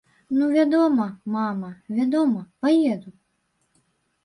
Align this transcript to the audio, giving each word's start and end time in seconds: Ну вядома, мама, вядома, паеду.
Ну 0.37 0.45
вядома, 0.53 1.05
мама, 1.35 1.69
вядома, 1.99 2.41
паеду. 2.65 3.17